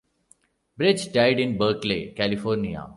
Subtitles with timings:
[0.79, 2.89] Birge died in Berkeley, California.